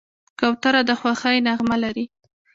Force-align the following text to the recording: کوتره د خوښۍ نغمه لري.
کوتره 0.39 0.81
د 0.89 0.91
خوښۍ 0.99 1.37
نغمه 1.47 1.77
لري. 1.83 2.05